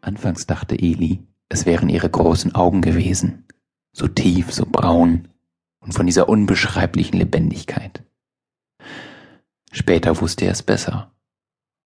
[0.00, 3.46] Anfangs dachte Eli, es wären ihre großen Augen gewesen,
[3.92, 5.28] so tief, so braun
[5.80, 8.04] und von dieser unbeschreiblichen Lebendigkeit.
[9.72, 11.12] Später wusste er es besser.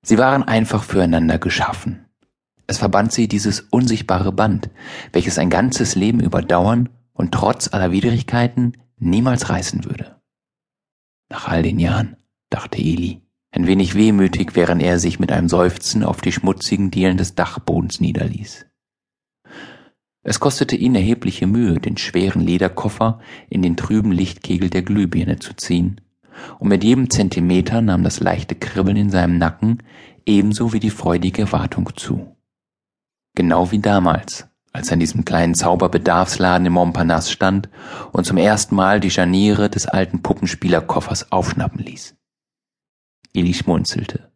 [0.02, 2.06] Sie waren einfach füreinander geschaffen.
[2.66, 4.70] Es verband sie dieses unsichtbare Band,
[5.12, 10.20] welches ein ganzes Leben überdauern und trotz aller Widrigkeiten niemals reißen würde.
[11.28, 12.16] Nach all den Jahren,
[12.48, 13.22] dachte Eli,
[13.52, 18.00] ein wenig wehmütig, während er sich mit einem Seufzen auf die schmutzigen Dielen des Dachbodens
[18.00, 18.66] niederließ.
[20.22, 25.54] Es kostete ihn erhebliche Mühe, den schweren Lederkoffer in den trüben Lichtkegel der Glühbirne zu
[25.54, 26.00] ziehen,
[26.58, 29.82] und mit jedem Zentimeter nahm das leichte Kribbeln in seinem Nacken
[30.24, 32.36] ebenso wie die freudige Erwartung zu.
[33.34, 37.68] Genau wie damals, als er in diesem kleinen Zauberbedarfsladen im Montparnasse stand
[38.12, 42.16] und zum ersten Mal die Scharniere des alten Puppenspielerkoffers aufschnappen ließ.
[43.34, 44.30] Eli schmunzelte.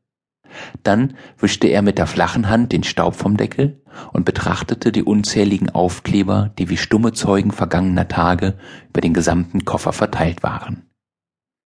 [0.83, 5.71] Dann wischte er mit der flachen Hand den Staub vom Deckel und betrachtete die unzähligen
[5.71, 8.55] Aufkleber, die wie stumme Zeugen vergangener Tage
[8.89, 10.89] über den gesamten Koffer verteilt waren.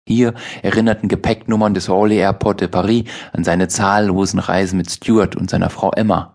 [0.07, 5.51] Hier erinnerten Gepäcknummern des Orly Airport de Paris an seine zahllosen Reisen mit Stuart und
[5.51, 6.35] seiner Frau Emma.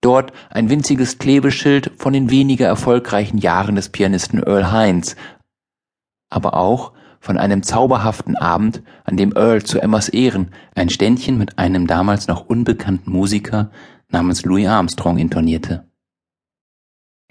[0.00, 5.16] Dort ein winziges Klebeschild von den weniger erfolgreichen Jahren des Pianisten Earl Hines,
[6.30, 6.92] aber auch
[7.22, 12.26] von einem zauberhaften Abend, an dem Earl zu Emmas Ehren ein Ständchen mit einem damals
[12.26, 13.70] noch unbekannten Musiker
[14.08, 15.86] namens Louis Armstrong intonierte.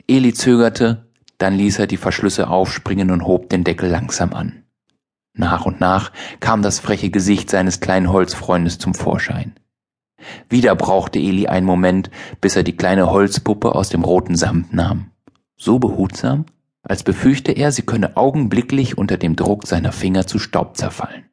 [0.07, 4.63] Eli zögerte, dann ließ er die Verschlüsse aufspringen und hob den Deckel langsam an.
[5.33, 9.55] Nach und nach kam das freche Gesicht seines kleinen Holzfreundes zum Vorschein.
[10.47, 15.11] Wieder brauchte Eli einen Moment, bis er die kleine Holzpuppe aus dem roten Samt nahm.
[15.57, 16.45] So behutsam,
[16.91, 21.29] als befürchte er, sie könne augenblicklich unter dem Druck seiner Finger zu Staub zerfallen.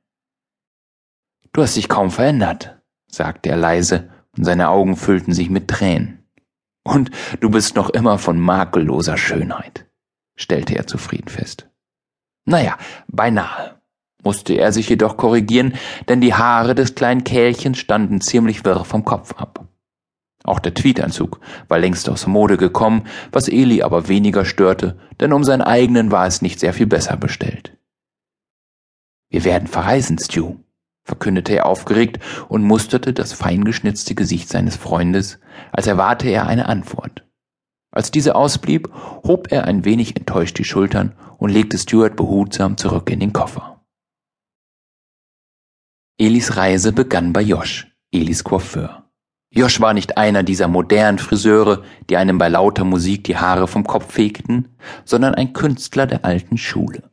[1.53, 6.31] Du hast dich kaum verändert, sagte er leise, und seine Augen füllten sich mit Tränen.
[6.85, 9.91] Und du bist noch immer von makelloser Schönheit,
[10.37, 11.69] stellte er zufrieden fest.
[12.45, 12.79] Naja,
[13.09, 13.81] beinahe,
[14.23, 15.75] musste er sich jedoch korrigieren,
[16.09, 19.68] denn die Haare des kleinen Kerlchens standen ziemlich wirr vom Kopf ab.
[20.49, 25.45] Auch der Tweedanzug war längst aus Mode gekommen, was Eli aber weniger störte, denn um
[25.45, 27.77] seinen eigenen war es nicht sehr viel besser bestellt.
[29.29, 30.57] Wir werden verreisen, Stu,
[31.05, 35.39] verkündete er aufgeregt und musterte das feingeschnitzte Gesicht seines Freundes,
[35.71, 37.27] als erwarte er eine Antwort.
[37.91, 38.89] Als diese ausblieb,
[39.25, 43.85] hob er ein wenig enttäuscht die Schultern und legte Stuart behutsam zurück in den Koffer.
[46.19, 49.08] Elis Reise begann bei Josh, Elis Coiffeur.
[49.51, 53.85] Josh war nicht einer dieser modernen Friseure, die einem bei lauter Musik die Haare vom
[53.85, 57.11] Kopf fegten, sondern ein Künstler der alten Schule.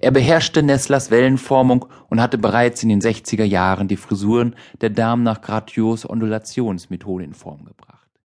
[0.00, 5.24] Er beherrschte Nesslers Wellenformung und hatte bereits in den 60er Jahren die Frisuren der Damen
[5.24, 7.97] nach Gratios Ondulationsmethode in Form gebracht.